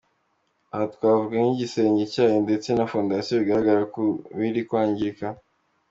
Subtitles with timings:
[0.73, 4.01] Aha twavuga nk’igisenge cyayo ndetse na fondasiyo bigaragara ko
[4.37, 5.27] biri kwangirika.